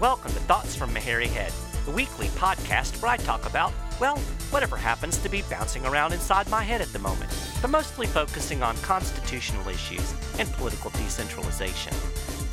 Welcome 0.00 0.32
to 0.32 0.40
Thoughts 0.40 0.74
from 0.74 0.96
a 0.96 1.00
Hairy 1.00 1.26
Head, 1.26 1.52
the 1.84 1.90
weekly 1.90 2.28
podcast 2.28 3.02
where 3.02 3.10
I 3.10 3.18
talk 3.18 3.44
about, 3.44 3.70
well, 4.00 4.16
whatever 4.48 4.74
happens 4.74 5.18
to 5.18 5.28
be 5.28 5.42
bouncing 5.50 5.84
around 5.84 6.14
inside 6.14 6.48
my 6.48 6.62
head 6.62 6.80
at 6.80 6.90
the 6.94 6.98
moment, 6.98 7.30
but 7.60 7.68
mostly 7.68 8.06
focusing 8.06 8.62
on 8.62 8.78
constitutional 8.78 9.68
issues 9.68 10.14
and 10.38 10.50
political 10.52 10.88
decentralization. 10.92 11.92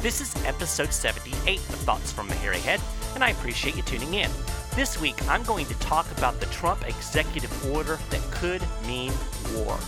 This 0.01 0.19
is 0.19 0.35
episode 0.45 0.91
78 0.91 1.59
of 1.59 1.75
Thoughts 1.85 2.11
from 2.11 2.29
a 2.29 2.33
Hairy 2.33 2.59
Head, 2.59 2.81
and 3.15 3.23
I 3.23 3.29
appreciate 3.29 3.77
you 3.77 3.81
tuning 3.83 4.15
in. 4.15 4.29
This 4.75 4.99
week, 4.99 5.25
I'm 5.29 5.43
going 5.43 5.67
to 5.67 5.79
talk 5.79 6.05
about 6.17 6.41
the 6.41 6.47
Trump 6.47 6.85
executive 6.85 7.71
order 7.73 7.97
that 8.09 8.21
could 8.29 8.61
mean 8.85 9.13
war. 9.55 9.79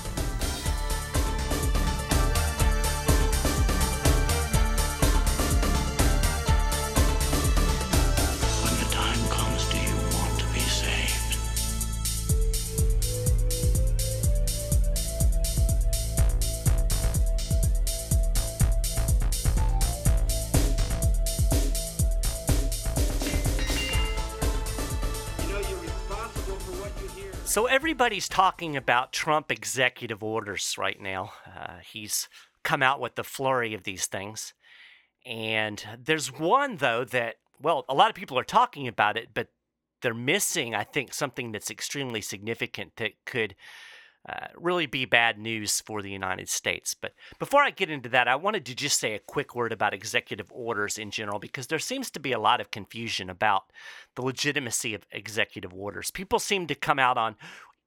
So 27.50 27.66
everybody's 27.66 28.30
talking 28.30 28.76
about 28.76 29.12
Trump 29.12 29.52
executive 29.52 30.22
orders 30.22 30.76
right 30.78 31.02
now. 31.02 31.32
Uh, 31.48 31.78
he's 31.84 32.30
come 32.64 32.84
out 32.84 33.00
with 33.00 33.16
the 33.16 33.24
flurry 33.24 33.74
of 33.74 33.86
these 33.86 34.06
things. 34.06 34.54
And 35.26 35.84
there's 35.98 36.32
one, 36.32 36.78
though, 36.78 37.04
that, 37.06 37.38
well, 37.60 37.86
a 37.90 37.96
lot 37.96 38.12
of 38.12 38.16
people 38.16 38.38
are 38.38 38.44
talking 38.44 38.88
about 38.88 39.18
it, 39.18 39.30
but 39.34 39.48
they're 40.04 40.14
missing, 40.14 40.76
I 40.76 40.84
think, 40.84 41.12
something 41.12 41.52
that's 41.52 41.72
extremely 41.72 42.22
significant 42.22 42.98
that 42.98 43.14
could 43.26 43.56
uh, 44.28 44.48
really 44.56 44.86
be 44.86 45.06
bad 45.06 45.38
news 45.38 45.82
for 45.82 46.02
the 46.02 46.12
United 46.12 46.50
States. 46.50 46.94
But 46.94 47.14
before 47.40 47.64
I 47.64 47.72
get 47.72 47.90
into 47.90 48.10
that, 48.10 48.28
I 48.28 48.36
wanted 48.36 48.66
to 48.66 48.76
just 48.76 49.00
say 49.00 49.14
a 49.14 49.20
quick 49.20 49.56
word 49.56 49.72
about 49.72 49.94
executive 49.94 50.52
orders 50.52 50.98
in 50.98 51.12
general, 51.12 51.40
because 51.40 51.68
there 51.68 51.80
seems 51.80 52.12
to 52.12 52.20
be 52.20 52.32
a 52.32 52.40
lot 52.40 52.60
of 52.60 52.72
confusion 52.72 53.30
about 53.30 53.64
the 54.16 54.22
legitimacy 54.22 54.94
of 54.94 55.06
executive 55.12 55.74
orders. 55.74 56.12
People 56.12 56.40
seem 56.40 56.68
to 56.68 56.76
come 56.76 57.00
out 57.00 57.18
on 57.18 57.36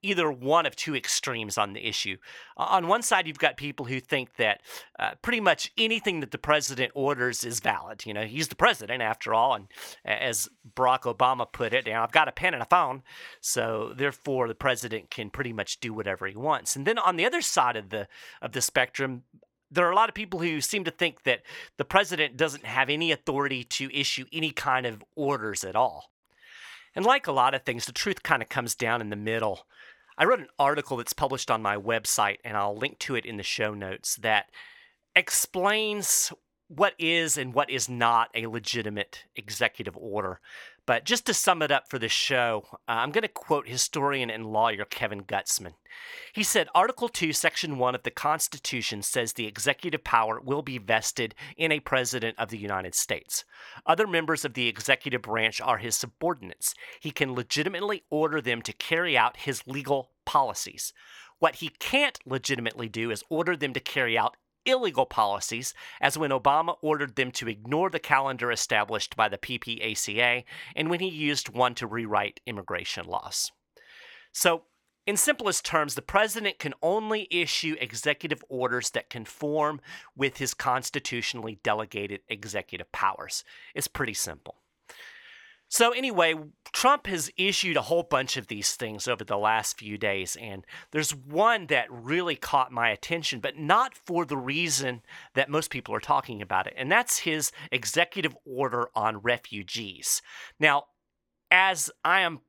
either 0.02 0.30
one 0.30 0.66
of 0.66 0.76
two 0.76 0.94
extremes 0.94 1.56
on 1.56 1.72
the 1.72 1.86
issue. 1.86 2.16
On 2.56 2.88
one 2.88 3.02
side, 3.02 3.26
you've 3.26 3.38
got 3.38 3.56
people 3.56 3.86
who 3.86 4.00
think 4.00 4.36
that 4.36 4.60
uh, 4.98 5.12
pretty 5.22 5.40
much 5.40 5.72
anything 5.78 6.20
that 6.20 6.30
the 6.30 6.38
president 6.38 6.92
orders 6.94 7.44
is 7.44 7.60
valid. 7.60 8.04
You 8.04 8.14
know, 8.14 8.24
he's 8.24 8.48
the 8.48 8.56
president 8.56 9.02
after 9.02 9.32
all, 9.32 9.54
and 9.54 9.68
as 10.04 10.48
Barack 10.74 11.02
Obama 11.02 11.50
put 11.50 11.72
it, 11.72 11.86
you 11.86 11.92
know, 11.92 12.02
I've 12.02 12.12
got 12.12 12.28
a 12.28 12.32
pen 12.32 12.54
and 12.54 12.62
a 12.62 12.66
phone, 12.66 13.02
so 13.40 13.92
therefore 13.96 14.48
the 14.48 14.54
president 14.54 15.10
can 15.10 15.30
pretty 15.30 15.52
much 15.52 15.80
do 15.80 15.92
whatever 15.92 16.26
he 16.26 16.36
wants. 16.36 16.76
And 16.76 16.86
then 16.86 16.98
on 16.98 17.16
the 17.16 17.26
other 17.26 17.40
side 17.40 17.76
of 17.76 17.90
the 17.90 18.08
of 18.40 18.52
the 18.52 18.60
spectrum, 18.60 19.22
there 19.70 19.86
are 19.86 19.92
a 19.92 19.96
lot 19.96 20.08
of 20.08 20.14
people 20.14 20.40
who 20.40 20.60
seem 20.60 20.84
to 20.84 20.90
think 20.90 21.22
that 21.22 21.40
the 21.78 21.84
president 21.84 22.36
doesn't 22.36 22.66
have 22.66 22.90
any 22.90 23.10
authority 23.10 23.64
to 23.64 23.94
issue 23.96 24.26
any 24.32 24.50
kind 24.50 24.84
of 24.84 25.02
orders 25.16 25.64
at 25.64 25.74
all. 25.74 26.10
And 26.94 27.06
like 27.06 27.26
a 27.26 27.32
lot 27.32 27.54
of 27.54 27.62
things, 27.62 27.86
the 27.86 27.92
truth 27.92 28.22
kind 28.22 28.42
of 28.42 28.50
comes 28.50 28.74
down 28.74 29.00
in 29.00 29.08
the 29.08 29.16
middle. 29.16 29.66
I 30.18 30.24
wrote 30.24 30.40
an 30.40 30.48
article 30.58 30.96
that's 30.96 31.12
published 31.12 31.50
on 31.50 31.62
my 31.62 31.76
website, 31.76 32.38
and 32.44 32.56
I'll 32.56 32.76
link 32.76 32.98
to 33.00 33.14
it 33.14 33.24
in 33.24 33.36
the 33.36 33.42
show 33.42 33.74
notes, 33.74 34.16
that 34.16 34.50
explains 35.14 36.32
what 36.68 36.94
is 36.98 37.36
and 37.36 37.52
what 37.52 37.70
is 37.70 37.88
not 37.88 38.30
a 38.34 38.46
legitimate 38.46 39.24
executive 39.36 39.96
order. 39.96 40.40
But 40.84 41.04
just 41.04 41.26
to 41.26 41.34
sum 41.34 41.62
it 41.62 41.70
up 41.70 41.88
for 41.88 41.98
this 41.98 42.12
show, 42.12 42.64
uh, 42.72 42.76
I'm 42.86 43.12
going 43.12 43.22
to 43.22 43.28
quote 43.28 43.68
historian 43.68 44.30
and 44.30 44.46
lawyer 44.46 44.84
Kevin 44.84 45.22
Gutzman. 45.22 45.74
He 46.32 46.42
said 46.42 46.68
Article 46.74 47.08
2, 47.08 47.32
Section 47.32 47.78
1 47.78 47.94
of 47.94 48.02
the 48.02 48.10
Constitution 48.10 49.02
says 49.02 49.32
the 49.32 49.46
executive 49.46 50.02
power 50.02 50.40
will 50.40 50.62
be 50.62 50.78
vested 50.78 51.36
in 51.56 51.70
a 51.70 51.78
President 51.78 52.36
of 52.36 52.48
the 52.48 52.58
United 52.58 52.96
States. 52.96 53.44
Other 53.86 54.08
members 54.08 54.44
of 54.44 54.54
the 54.54 54.66
executive 54.66 55.22
branch 55.22 55.60
are 55.60 55.78
his 55.78 55.96
subordinates. 55.96 56.74
He 57.00 57.12
can 57.12 57.34
legitimately 57.34 58.02
order 58.10 58.40
them 58.40 58.60
to 58.62 58.72
carry 58.72 59.16
out 59.16 59.36
his 59.36 59.62
legal 59.66 60.10
policies. 60.24 60.92
What 61.38 61.56
he 61.56 61.68
can't 61.68 62.18
legitimately 62.24 62.88
do 62.88 63.10
is 63.10 63.24
order 63.28 63.56
them 63.56 63.72
to 63.72 63.80
carry 63.80 64.16
out 64.16 64.36
illegal 64.66 65.06
policies, 65.06 65.74
as 66.00 66.18
when 66.18 66.30
Obama 66.30 66.76
ordered 66.82 67.16
them 67.16 67.30
to 67.32 67.48
ignore 67.48 67.90
the 67.90 67.98
calendar 67.98 68.50
established 68.50 69.16
by 69.16 69.28
the 69.28 69.38
PPACA 69.38 70.44
and 70.76 70.90
when 70.90 71.00
he 71.00 71.08
used 71.08 71.48
one 71.48 71.74
to 71.74 71.86
rewrite 71.86 72.40
immigration 72.46 73.06
laws. 73.06 73.52
So, 74.32 74.64
in 75.04 75.16
simplest 75.16 75.64
terms, 75.64 75.96
the 75.96 76.02
president 76.02 76.60
can 76.60 76.74
only 76.80 77.26
issue 77.30 77.74
executive 77.80 78.44
orders 78.48 78.90
that 78.90 79.10
conform 79.10 79.80
with 80.16 80.36
his 80.36 80.54
constitutionally 80.54 81.58
delegated 81.64 82.20
executive 82.28 82.92
powers. 82.92 83.42
It's 83.74 83.88
pretty 83.88 84.14
simple. 84.14 84.62
So, 85.72 85.92
anyway, 85.92 86.34
Trump 86.74 87.06
has 87.06 87.30
issued 87.38 87.78
a 87.78 87.82
whole 87.82 88.02
bunch 88.02 88.36
of 88.36 88.48
these 88.48 88.74
things 88.76 89.08
over 89.08 89.24
the 89.24 89.38
last 89.38 89.78
few 89.78 89.96
days, 89.96 90.36
and 90.38 90.66
there's 90.90 91.14
one 91.14 91.68
that 91.68 91.90
really 91.90 92.36
caught 92.36 92.70
my 92.70 92.90
attention, 92.90 93.40
but 93.40 93.56
not 93.56 93.94
for 93.94 94.26
the 94.26 94.36
reason 94.36 95.00
that 95.32 95.48
most 95.48 95.70
people 95.70 95.94
are 95.94 96.00
talking 96.00 96.42
about 96.42 96.66
it, 96.66 96.74
and 96.76 96.92
that's 96.92 97.20
his 97.20 97.52
executive 97.70 98.36
order 98.44 98.90
on 98.94 99.22
refugees. 99.22 100.20
Now, 100.60 100.88
as 101.50 101.90
I 102.04 102.20
am 102.20 102.40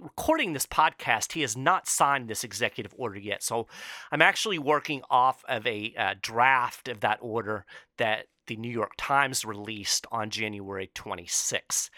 recording 0.00 0.52
this 0.52 0.66
podcast, 0.66 1.32
he 1.32 1.40
has 1.40 1.56
not 1.56 1.88
signed 1.88 2.28
this 2.28 2.44
executive 2.44 2.94
order 2.96 3.18
yet. 3.18 3.42
So 3.42 3.66
I'm 4.12 4.22
actually 4.22 4.60
working 4.60 5.02
off 5.10 5.44
of 5.48 5.66
a 5.66 5.94
uh, 5.98 6.14
draft 6.22 6.86
of 6.86 7.00
that 7.00 7.18
order 7.20 7.66
that 7.96 8.26
the 8.46 8.56
New 8.56 8.70
York 8.70 8.92
Times 8.96 9.44
released 9.44 10.06
on 10.12 10.30
January 10.30 10.90
26th. 10.94 11.90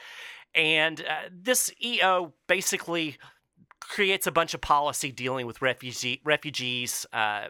And 0.55 1.01
uh, 1.01 1.29
this 1.31 1.71
EO 1.83 2.35
basically 2.49 3.17
creates 3.81 4.27
a 4.27 4.33
bunch 4.33 4.55
of 4.55 4.61
policy 4.61 5.13
dealing 5.13 5.47
with 5.47 5.63
refugee 5.63 6.21
refugees. 6.25 7.07
Uh, 7.13 7.47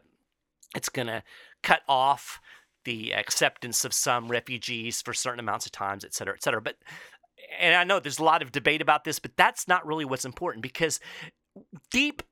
it's 0.76 0.88
going 0.88 1.08
to 1.08 1.22
cut 1.62 1.82
off 1.88 2.40
the 2.84 3.12
acceptance 3.14 3.84
of 3.84 3.92
some 3.92 4.28
refugees 4.28 5.02
for 5.02 5.12
certain 5.12 5.40
amounts 5.40 5.66
of 5.66 5.72
times, 5.72 6.04
et 6.04 6.14
cetera, 6.14 6.34
et 6.34 6.42
cetera. 6.42 6.62
But 6.62 6.76
and 7.58 7.74
I 7.74 7.84
know 7.84 8.00
there's 8.00 8.18
a 8.18 8.24
lot 8.24 8.42
of 8.42 8.52
debate 8.52 8.80
about 8.80 9.04
this, 9.04 9.18
but 9.18 9.36
that's 9.36 9.66
not 9.66 9.86
really 9.86 10.04
what's 10.04 10.24
important 10.24 10.62
because 10.62 11.00
deep 11.90 12.22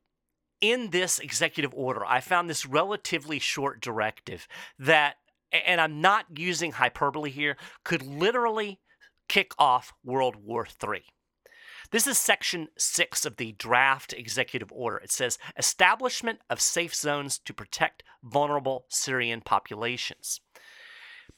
in 0.61 0.91
this 0.91 1.19
executive 1.19 1.73
order, 1.75 2.05
I 2.05 2.21
found 2.21 2.49
this 2.49 2.67
relatively 2.67 3.39
short 3.39 3.81
directive 3.81 4.49
that, 4.78 5.17
and 5.53 5.81
I'm 5.81 6.01
not 6.01 6.27
using 6.37 6.72
hyperbole 6.72 7.31
here, 7.31 7.57
could 7.84 8.03
literally 8.03 8.81
kick 9.28 9.53
off 9.59 9.92
World 10.04 10.36
War 10.36 10.66
III. 10.66 11.04
This 11.91 12.07
is 12.07 12.19
section 12.19 12.69
six 12.77 13.25
of 13.25 13.36
the 13.36 13.53
draft 13.53 14.13
executive 14.13 14.71
order. 14.72 14.98
It 14.98 15.10
says 15.10 15.39
establishment 15.57 16.41
of 16.51 16.60
safe 16.60 16.95
zones 16.95 17.39
to 17.39 17.54
protect 17.54 18.03
vulnerable 18.22 18.84
Syrian 18.89 19.41
populations. 19.41 20.41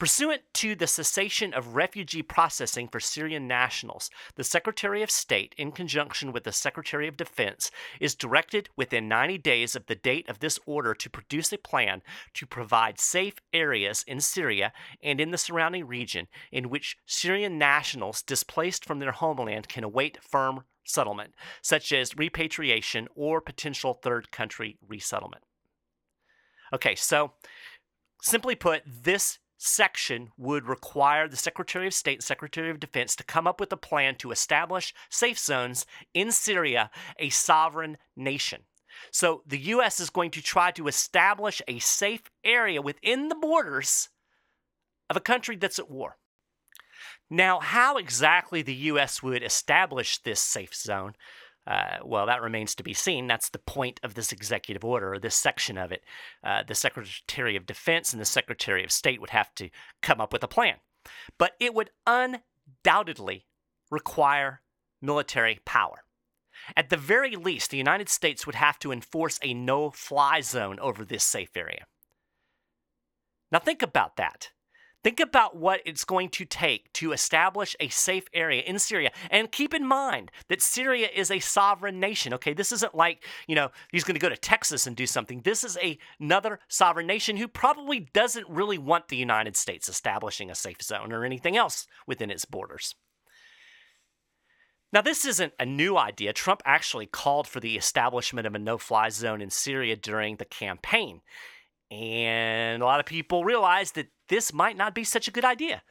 Pursuant 0.00 0.40
to 0.54 0.74
the 0.74 0.86
cessation 0.86 1.52
of 1.52 1.74
refugee 1.74 2.22
processing 2.22 2.88
for 2.88 3.00
Syrian 3.00 3.46
nationals, 3.46 4.08
the 4.34 4.42
Secretary 4.42 5.02
of 5.02 5.10
State, 5.10 5.54
in 5.58 5.72
conjunction 5.72 6.32
with 6.32 6.44
the 6.44 6.52
Secretary 6.52 7.06
of 7.06 7.18
Defense, 7.18 7.70
is 8.00 8.14
directed 8.14 8.70
within 8.78 9.08
90 9.08 9.36
days 9.36 9.76
of 9.76 9.84
the 9.84 9.94
date 9.94 10.26
of 10.26 10.38
this 10.38 10.58
order 10.64 10.94
to 10.94 11.10
produce 11.10 11.52
a 11.52 11.58
plan 11.58 12.00
to 12.32 12.46
provide 12.46 12.98
safe 12.98 13.34
areas 13.52 14.02
in 14.08 14.22
Syria 14.22 14.72
and 15.02 15.20
in 15.20 15.32
the 15.32 15.36
surrounding 15.36 15.86
region 15.86 16.28
in 16.50 16.70
which 16.70 16.96
Syrian 17.04 17.58
nationals 17.58 18.22
displaced 18.22 18.86
from 18.86 19.00
their 19.00 19.12
homeland 19.12 19.68
can 19.68 19.84
await 19.84 20.24
firm 20.24 20.62
settlement, 20.82 21.34
such 21.60 21.92
as 21.92 22.16
repatriation 22.16 23.06
or 23.14 23.42
potential 23.42 23.92
third 23.92 24.32
country 24.32 24.78
resettlement. 24.88 25.44
Okay, 26.72 26.94
so 26.94 27.32
simply 28.22 28.54
put, 28.54 28.82
this 28.86 29.40
section 29.60 30.30
would 30.38 30.66
require 30.66 31.28
the 31.28 31.36
Secretary 31.36 31.86
of 31.86 31.94
State 31.94 32.18
and 32.18 32.24
Secretary 32.24 32.70
of 32.70 32.80
Defense 32.80 33.14
to 33.16 33.24
come 33.24 33.46
up 33.46 33.60
with 33.60 33.70
a 33.72 33.76
plan 33.76 34.14
to 34.16 34.30
establish 34.30 34.94
safe 35.10 35.38
zones 35.38 35.84
in 36.14 36.32
Syria, 36.32 36.90
a 37.18 37.28
sovereign 37.28 37.98
nation. 38.16 38.62
So 39.10 39.42
the 39.46 39.58
U.S. 39.58 40.00
is 40.00 40.08
going 40.08 40.30
to 40.32 40.42
try 40.42 40.70
to 40.72 40.88
establish 40.88 41.60
a 41.68 41.78
safe 41.78 42.22
area 42.42 42.80
within 42.80 43.28
the 43.28 43.34
borders 43.34 44.08
of 45.10 45.16
a 45.16 45.20
country 45.20 45.56
that's 45.56 45.78
at 45.78 45.90
war. 45.90 46.16
Now, 47.28 47.60
how 47.60 47.98
exactly 47.98 48.62
the 48.62 48.74
U.S. 48.74 49.22
would 49.22 49.42
establish 49.42 50.18
this 50.18 50.40
safe 50.40 50.74
zone, 50.74 51.14
uh, 51.66 51.98
well, 52.04 52.26
that 52.26 52.42
remains 52.42 52.74
to 52.74 52.82
be 52.82 52.94
seen. 52.94 53.26
That's 53.26 53.50
the 53.50 53.58
point 53.58 54.00
of 54.02 54.14
this 54.14 54.32
executive 54.32 54.84
order, 54.84 55.14
or 55.14 55.18
this 55.18 55.36
section 55.36 55.78
of 55.78 55.92
it. 55.92 56.02
Uh, 56.42 56.62
the 56.66 56.74
Secretary 56.74 57.56
of 57.56 57.66
Defense 57.66 58.12
and 58.12 58.20
the 58.20 58.26
Secretary 58.26 58.82
of 58.82 58.90
State 58.90 59.20
would 59.20 59.30
have 59.30 59.54
to 59.56 59.70
come 60.02 60.20
up 60.20 60.32
with 60.32 60.42
a 60.42 60.48
plan. 60.48 60.76
But 61.38 61.52
it 61.60 61.74
would 61.74 61.90
undoubtedly 62.06 63.46
require 63.90 64.62
military 65.00 65.60
power. 65.64 66.04
At 66.76 66.90
the 66.90 66.96
very 66.96 67.36
least, 67.36 67.70
the 67.70 67.78
United 67.78 68.08
States 68.08 68.46
would 68.46 68.54
have 68.54 68.78
to 68.80 68.92
enforce 68.92 69.38
a 69.42 69.54
no 69.54 69.90
fly 69.90 70.40
zone 70.40 70.78
over 70.80 71.04
this 71.04 71.24
safe 71.24 71.56
area. 71.56 71.86
Now, 73.50 73.58
think 73.58 73.82
about 73.82 74.16
that. 74.16 74.50
Think 75.02 75.18
about 75.18 75.56
what 75.56 75.80
it's 75.86 76.04
going 76.04 76.28
to 76.30 76.44
take 76.44 76.92
to 76.94 77.12
establish 77.12 77.74
a 77.80 77.88
safe 77.88 78.26
area 78.34 78.62
in 78.62 78.78
Syria. 78.78 79.10
And 79.30 79.50
keep 79.50 79.72
in 79.72 79.86
mind 79.86 80.30
that 80.48 80.60
Syria 80.60 81.08
is 81.14 81.30
a 81.30 81.38
sovereign 81.38 81.98
nation. 82.00 82.34
Okay, 82.34 82.52
this 82.52 82.70
isn't 82.70 82.94
like, 82.94 83.24
you 83.46 83.54
know, 83.54 83.70
he's 83.90 84.04
going 84.04 84.14
to 84.14 84.20
go 84.20 84.28
to 84.28 84.36
Texas 84.36 84.86
and 84.86 84.94
do 84.94 85.06
something. 85.06 85.40
This 85.40 85.64
is 85.64 85.78
a, 85.82 85.98
another 86.20 86.60
sovereign 86.68 87.06
nation 87.06 87.38
who 87.38 87.48
probably 87.48 88.00
doesn't 88.12 88.48
really 88.48 88.78
want 88.78 89.08
the 89.08 89.16
United 89.16 89.56
States 89.56 89.88
establishing 89.88 90.50
a 90.50 90.54
safe 90.54 90.82
zone 90.82 91.12
or 91.12 91.24
anything 91.24 91.56
else 91.56 91.86
within 92.06 92.30
its 92.30 92.44
borders. 92.44 92.94
Now, 94.92 95.00
this 95.00 95.24
isn't 95.24 95.52
a 95.58 95.64
new 95.64 95.96
idea. 95.96 96.32
Trump 96.32 96.62
actually 96.64 97.06
called 97.06 97.46
for 97.46 97.60
the 97.60 97.76
establishment 97.76 98.46
of 98.46 98.54
a 98.54 98.58
no 98.58 98.76
fly 98.76 99.08
zone 99.08 99.40
in 99.40 99.50
Syria 99.50 99.96
during 99.96 100.36
the 100.36 100.44
campaign. 100.44 101.20
And 101.90 102.82
a 102.82 102.86
lot 102.86 103.00
of 103.00 103.06
people 103.06 103.44
realized 103.44 103.94
that 103.96 104.08
this 104.28 104.52
might 104.52 104.76
not 104.76 104.94
be 104.94 105.04
such 105.04 105.26
a 105.26 105.32
good 105.32 105.44
idea. 105.44 105.82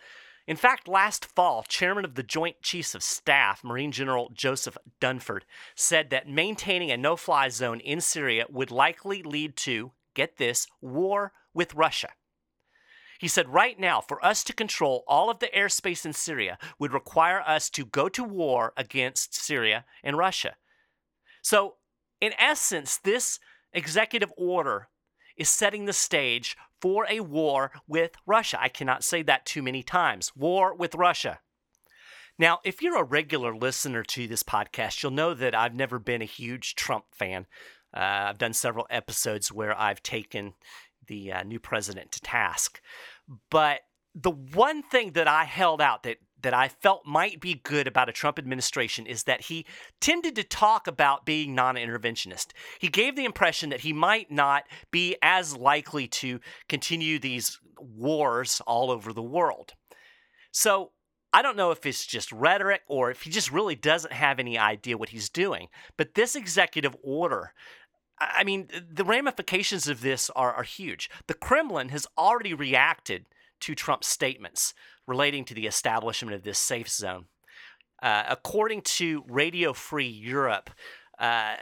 In 0.47 0.55
fact, 0.55 0.87
last 0.87 1.25
fall, 1.25 1.63
Chairman 1.67 2.05
of 2.05 2.15
the 2.15 2.23
Joint 2.23 2.61
Chiefs 2.61 2.95
of 2.95 3.03
Staff, 3.03 3.63
Marine 3.63 3.91
General 3.91 4.31
Joseph 4.33 4.77
Dunford, 4.99 5.41
said 5.75 6.09
that 6.09 6.27
maintaining 6.27 6.89
a 6.89 6.97
no 6.97 7.15
fly 7.15 7.49
zone 7.49 7.79
in 7.81 8.01
Syria 8.01 8.45
would 8.49 8.71
likely 8.71 9.21
lead 9.21 9.55
to, 9.57 9.91
get 10.15 10.37
this, 10.37 10.65
war 10.81 11.33
with 11.53 11.75
Russia. 11.75 12.09
He 13.19 13.27
said, 13.27 13.49
right 13.49 13.77
now, 13.77 13.99
for 13.99 14.25
us 14.25 14.43
to 14.45 14.53
control 14.53 15.03
all 15.05 15.29
of 15.29 15.39
the 15.39 15.51
airspace 15.55 16.05
in 16.05 16.13
Syria 16.13 16.57
would 16.79 16.93
require 16.93 17.41
us 17.41 17.69
to 17.71 17.85
go 17.85 18.07
to 18.09 18.23
war 18.23 18.73
against 18.77 19.35
Syria 19.35 19.85
and 20.03 20.17
Russia. 20.17 20.55
So, 21.41 21.75
in 22.21 22.31
essence, 22.39 22.97
this 22.97 23.39
executive 23.73 24.31
order 24.37 24.87
is 25.39 25.49
setting 25.49 25.85
the 25.85 25.93
stage 25.93 26.55
for 26.79 27.07
a 27.09 27.21
war 27.21 27.71
with 27.87 28.11
Russia. 28.27 28.61
I 28.61 28.69
cannot 28.69 29.03
say 29.03 29.23
that 29.23 29.45
too 29.45 29.63
many 29.63 29.81
times. 29.81 30.35
War 30.35 30.75
with 30.75 30.93
Russia. 30.93 31.39
Now, 32.37 32.59
if 32.63 32.81
you're 32.81 32.97
a 32.97 33.03
regular 33.03 33.55
listener 33.55 34.03
to 34.03 34.27
this 34.27 34.43
podcast, 34.43 35.01
you'll 35.01 35.11
know 35.11 35.33
that 35.33 35.55
I've 35.55 35.75
never 35.75 35.99
been 35.99 36.21
a 36.21 36.25
huge 36.25 36.75
Trump 36.75 37.05
fan. 37.11 37.47
Uh, 37.93 38.27
I've 38.29 38.37
done 38.37 38.53
several 38.53 38.87
episodes 38.89 39.51
where 39.51 39.77
I've 39.77 40.03
taken 40.03 40.53
the 41.07 41.31
uh, 41.33 41.43
new 41.43 41.59
president 41.59 42.11
to 42.13 42.21
task. 42.21 42.81
But 43.49 43.81
the 44.15 44.31
one 44.31 44.83
thing 44.83 45.11
that 45.13 45.27
I 45.27 45.43
held 45.43 45.81
out 45.81 46.03
that 46.03 46.17
that 46.41 46.53
I 46.53 46.67
felt 46.67 47.05
might 47.05 47.39
be 47.39 47.55
good 47.55 47.87
about 47.87 48.09
a 48.09 48.13
Trump 48.13 48.39
administration 48.39 49.05
is 49.05 49.23
that 49.23 49.41
he 49.41 49.65
tended 49.99 50.35
to 50.35 50.43
talk 50.43 50.87
about 50.87 51.25
being 51.25 51.55
non 51.55 51.75
interventionist. 51.75 52.47
He 52.79 52.87
gave 52.87 53.15
the 53.15 53.25
impression 53.25 53.69
that 53.69 53.81
he 53.81 53.93
might 53.93 54.31
not 54.31 54.63
be 54.91 55.15
as 55.21 55.55
likely 55.55 56.07
to 56.07 56.39
continue 56.67 57.19
these 57.19 57.59
wars 57.77 58.61
all 58.65 58.91
over 58.91 59.13
the 59.13 59.21
world. 59.21 59.73
So 60.51 60.91
I 61.31 61.41
don't 61.41 61.57
know 61.57 61.71
if 61.71 61.85
it's 61.85 62.05
just 62.05 62.31
rhetoric 62.31 62.81
or 62.87 63.11
if 63.11 63.21
he 63.21 63.29
just 63.29 63.51
really 63.51 63.75
doesn't 63.75 64.13
have 64.13 64.39
any 64.39 64.57
idea 64.57 64.97
what 64.97 65.09
he's 65.09 65.29
doing. 65.29 65.67
But 65.95 66.15
this 66.15 66.35
executive 66.35 66.95
order 67.03 67.53
I 68.19 68.43
mean, 68.43 68.67
the 68.91 69.05
ramifications 69.05 69.87
of 69.87 70.01
this 70.01 70.29
are, 70.31 70.53
are 70.53 70.63
huge. 70.63 71.09
The 71.27 71.33
Kremlin 71.33 71.89
has 71.89 72.05
already 72.17 72.53
reacted 72.53 73.25
to 73.61 73.75
Trump's 73.75 74.07
statements 74.07 74.73
relating 75.07 75.45
to 75.45 75.53
the 75.53 75.67
establishment 75.67 76.35
of 76.35 76.43
this 76.43 76.59
safe 76.59 76.89
zone. 76.89 77.25
Uh, 78.01 78.23
according 78.29 78.81
to 78.81 79.23
Radio 79.27 79.73
Free 79.73 80.07
Europe, 80.07 80.69
uh, 81.19 81.55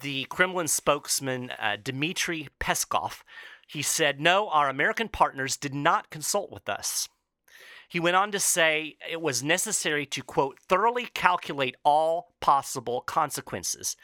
the 0.00 0.24
Kremlin 0.24 0.68
spokesman 0.68 1.50
uh, 1.58 1.76
Dmitry 1.82 2.48
Peskov, 2.60 3.22
he 3.66 3.82
said, 3.82 4.20
"No, 4.20 4.48
our 4.48 4.68
American 4.68 5.08
partners 5.08 5.56
did 5.56 5.74
not 5.74 6.10
consult 6.10 6.52
with 6.52 6.68
us." 6.68 7.08
He 7.88 8.00
went 8.00 8.16
on 8.16 8.32
to 8.32 8.40
say 8.40 8.96
it 9.08 9.20
was 9.20 9.42
necessary 9.42 10.06
to 10.06 10.22
quote 10.22 10.58
thoroughly 10.60 11.06
calculate 11.06 11.76
all 11.84 12.34
possible 12.40 13.00
consequences 13.00 13.96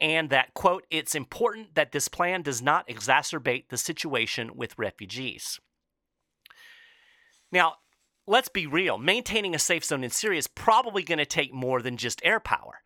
and 0.00 0.30
that 0.30 0.54
quote 0.54 0.84
it's 0.90 1.14
important 1.14 1.74
that 1.74 1.92
this 1.92 2.08
plan 2.08 2.42
does 2.42 2.60
not 2.60 2.88
exacerbate 2.88 3.68
the 3.68 3.78
situation 3.78 4.56
with 4.56 4.78
refugees. 4.78 5.60
Now, 7.56 7.76
let's 8.26 8.50
be 8.50 8.66
real, 8.66 8.98
maintaining 8.98 9.54
a 9.54 9.58
safe 9.58 9.82
zone 9.82 10.04
in 10.04 10.10
Syria 10.10 10.40
is 10.40 10.46
probably 10.46 11.02
going 11.02 11.16
to 11.16 11.24
take 11.24 11.54
more 11.54 11.80
than 11.80 11.96
just 11.96 12.20
air 12.22 12.38
power. 12.38 12.82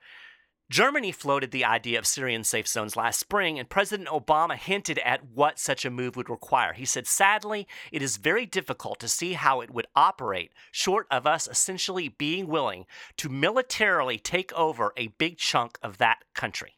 Germany 0.70 1.10
floated 1.10 1.50
the 1.50 1.64
idea 1.64 1.98
of 1.98 2.06
Syrian 2.06 2.44
safe 2.44 2.68
zones 2.68 2.94
last 2.94 3.18
spring, 3.18 3.58
and 3.58 3.68
President 3.68 4.08
Obama 4.08 4.54
hinted 4.54 5.00
at 5.00 5.26
what 5.26 5.58
such 5.58 5.84
a 5.84 5.90
move 5.90 6.14
would 6.14 6.30
require. 6.30 6.72
He 6.72 6.84
said, 6.84 7.08
Sadly, 7.08 7.66
it 7.90 8.00
is 8.00 8.16
very 8.16 8.46
difficult 8.46 9.00
to 9.00 9.08
see 9.08 9.32
how 9.32 9.60
it 9.60 9.72
would 9.72 9.88
operate, 9.96 10.52
short 10.70 11.08
of 11.10 11.26
us 11.26 11.48
essentially 11.48 12.06
being 12.06 12.46
willing 12.46 12.86
to 13.16 13.28
militarily 13.28 14.20
take 14.20 14.52
over 14.52 14.92
a 14.96 15.08
big 15.18 15.36
chunk 15.38 15.80
of 15.82 15.98
that 15.98 16.18
country. 16.32 16.76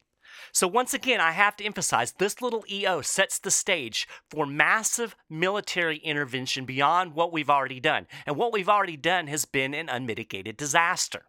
So, 0.53 0.67
once 0.67 0.93
again, 0.93 1.19
I 1.19 1.31
have 1.31 1.55
to 1.57 1.65
emphasize 1.65 2.11
this 2.13 2.39
little 2.39 2.63
EO 2.69 3.01
sets 3.01 3.39
the 3.39 3.49
stage 3.49 4.07
for 4.29 4.45
massive 4.45 5.15
military 5.27 5.97
intervention 5.97 6.65
beyond 6.65 7.15
what 7.15 7.33
we've 7.33 7.49
already 7.49 7.79
done. 7.79 8.05
And 8.27 8.35
what 8.35 8.53
we've 8.53 8.69
already 8.69 8.95
done 8.95 9.25
has 9.27 9.45
been 9.45 9.73
an 9.73 9.89
unmitigated 9.89 10.55
disaster. 10.55 11.23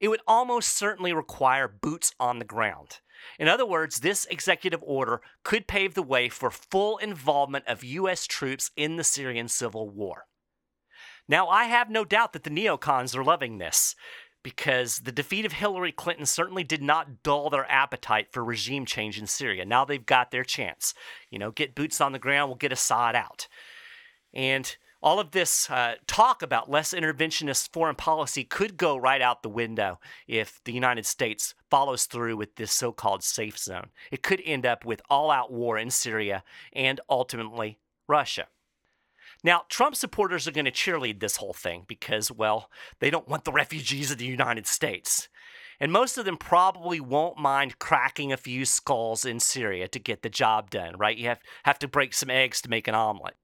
It 0.00 0.08
would 0.08 0.20
almost 0.26 0.76
certainly 0.76 1.14
require 1.14 1.66
boots 1.66 2.12
on 2.20 2.38
the 2.38 2.44
ground. 2.44 3.00
In 3.38 3.48
other 3.48 3.64
words, 3.64 4.00
this 4.00 4.26
executive 4.26 4.82
order 4.82 5.22
could 5.42 5.66
pave 5.66 5.94
the 5.94 6.02
way 6.02 6.28
for 6.28 6.50
full 6.50 6.98
involvement 6.98 7.66
of 7.66 7.82
U.S. 7.82 8.26
troops 8.26 8.70
in 8.76 8.96
the 8.96 9.04
Syrian 9.04 9.48
civil 9.48 9.88
war. 9.88 10.26
Now, 11.28 11.48
I 11.48 11.64
have 11.64 11.90
no 11.90 12.04
doubt 12.04 12.34
that 12.34 12.44
the 12.44 12.50
neocons 12.50 13.16
are 13.16 13.24
loving 13.24 13.58
this 13.58 13.96
because 14.46 15.00
the 15.00 15.10
defeat 15.10 15.44
of 15.44 15.50
Hillary 15.50 15.90
Clinton 15.90 16.24
certainly 16.24 16.62
did 16.62 16.80
not 16.80 17.24
dull 17.24 17.50
their 17.50 17.68
appetite 17.68 18.28
for 18.30 18.44
regime 18.44 18.86
change 18.86 19.18
in 19.18 19.26
Syria. 19.26 19.64
Now 19.64 19.84
they've 19.84 20.06
got 20.06 20.30
their 20.30 20.44
chance. 20.44 20.94
You 21.32 21.40
know, 21.40 21.50
get 21.50 21.74
boots 21.74 22.00
on 22.00 22.12
the 22.12 22.20
ground, 22.20 22.48
we'll 22.48 22.54
get 22.54 22.70
Assad 22.70 23.16
out. 23.16 23.48
And 24.32 24.76
all 25.02 25.18
of 25.18 25.32
this 25.32 25.68
uh, 25.68 25.96
talk 26.06 26.42
about 26.42 26.70
less 26.70 26.94
interventionist 26.94 27.72
foreign 27.72 27.96
policy 27.96 28.44
could 28.44 28.76
go 28.76 28.96
right 28.96 29.20
out 29.20 29.42
the 29.42 29.48
window 29.48 29.98
if 30.28 30.60
the 30.62 30.72
United 30.72 31.06
States 31.06 31.56
follows 31.68 32.04
through 32.04 32.36
with 32.36 32.54
this 32.54 32.70
so 32.70 32.92
called 32.92 33.24
safe 33.24 33.58
zone. 33.58 33.88
It 34.12 34.22
could 34.22 34.40
end 34.44 34.64
up 34.64 34.84
with 34.84 35.02
all 35.10 35.32
out 35.32 35.52
war 35.52 35.76
in 35.76 35.90
Syria 35.90 36.44
and 36.72 37.00
ultimately 37.10 37.80
Russia. 38.06 38.46
Now, 39.46 39.62
Trump 39.68 39.94
supporters 39.94 40.48
are 40.48 40.52
going 40.52 40.64
to 40.64 40.72
cheerlead 40.72 41.20
this 41.20 41.36
whole 41.36 41.52
thing 41.52 41.84
because, 41.86 42.32
well, 42.32 42.68
they 42.98 43.10
don't 43.10 43.28
want 43.28 43.44
the 43.44 43.52
refugees 43.52 44.10
of 44.10 44.18
the 44.18 44.26
United 44.26 44.66
States. 44.66 45.28
And 45.78 45.92
most 45.92 46.18
of 46.18 46.24
them 46.24 46.36
probably 46.36 46.98
won't 46.98 47.38
mind 47.38 47.78
cracking 47.78 48.32
a 48.32 48.36
few 48.36 48.64
skulls 48.64 49.24
in 49.24 49.38
Syria 49.38 49.86
to 49.86 50.00
get 50.00 50.22
the 50.22 50.28
job 50.28 50.70
done, 50.70 50.96
right? 50.96 51.16
You 51.16 51.28
have, 51.28 51.38
have 51.62 51.78
to 51.78 51.86
break 51.86 52.12
some 52.12 52.28
eggs 52.28 52.60
to 52.62 52.68
make 52.68 52.88
an 52.88 52.96
omelet. 52.96 53.36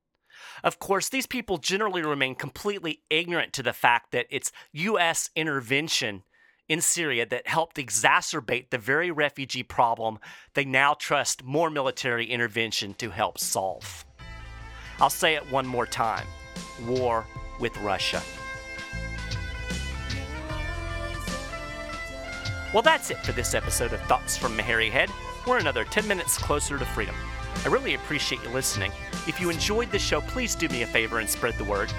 Of 0.65 0.81
course, 0.81 1.09
these 1.09 1.27
people 1.27 1.59
generally 1.59 2.03
remain 2.03 2.35
completely 2.35 3.03
ignorant 3.09 3.53
to 3.53 3.63
the 3.63 3.73
fact 3.73 4.11
that 4.11 4.27
it's 4.29 4.51
U.S. 4.73 5.31
intervention 5.37 6.25
in 6.69 6.81
Syria 6.81 7.27
that 7.27 7.47
helped 7.47 7.77
exacerbate 7.77 8.71
the 8.71 8.79
very 8.79 9.13
refugee 9.13 9.63
problem 9.63 10.19
they 10.55 10.65
now 10.65 10.95
trust 10.95 11.45
more 11.45 11.71
military 11.71 12.27
intervention 12.27 12.95
to 12.95 13.11
help 13.11 13.39
solve. 13.39 14.05
I'll 15.01 15.11
say 15.11 15.35
it 15.35 15.51
one 15.51 15.67
more 15.67 15.87
time 15.87 16.27
war 16.87 17.27
with 17.59 17.77
Russia. 17.79 18.23
Well, 22.73 22.83
that's 22.83 23.11
it 23.11 23.19
for 23.19 23.33
this 23.33 23.55
episode 23.55 23.93
of 23.93 24.01
Thoughts 24.03 24.37
from 24.37 24.59
a 24.59 24.63
Hairy 24.63 24.89
Head. 24.89 25.11
We're 25.47 25.59
another 25.59 25.85
10 25.85 26.09
minutes 26.09 26.39
closer 26.39 26.79
to 26.79 26.85
freedom. 26.87 27.15
I 27.65 27.69
really 27.69 27.95
appreciate 27.95 28.43
you 28.43 28.49
listening. 28.49 28.93
If 29.29 29.41
you 29.41 29.51
enjoyed 29.51 29.91
the 29.91 29.99
show, 29.99 30.23
please 30.23 30.55
do 30.55 30.69
me 30.69 30.83
a 30.83 30.87
favor 30.87 31.19
and 31.19 31.29
spread 31.29 31.59
the 31.59 31.65
word. 31.65 31.93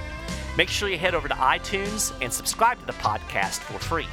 Make 0.57 0.69
sure 0.69 0.89
you 0.89 0.97
head 0.97 1.13
over 1.13 1.27
to 1.27 1.35
iTunes 1.35 2.13
and 2.21 2.33
subscribe 2.33 2.79
to 2.79 2.85
the 2.85 2.93
podcast 2.93 3.59
for 3.59 3.77
free. 3.77 4.07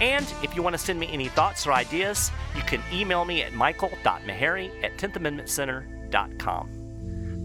And 0.00 0.26
if 0.42 0.56
you 0.56 0.62
want 0.62 0.74
to 0.74 0.78
send 0.78 0.98
me 0.98 1.08
any 1.12 1.28
thoughts 1.28 1.66
or 1.66 1.72
ideas, 1.72 2.30
you 2.56 2.62
can 2.62 2.82
email 2.92 3.24
me 3.24 3.42
at 3.42 3.52
michael.maharrey 3.52 4.82
at 4.82 4.96
10thamendmentcenter.com. 4.96 6.71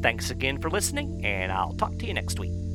Thanks 0.01 0.29
again 0.29 0.59
for 0.59 0.69
listening, 0.69 1.25
and 1.25 1.51
I'll 1.51 1.73
talk 1.73 1.97
to 1.99 2.05
you 2.05 2.13
next 2.13 2.39
week. 2.39 2.66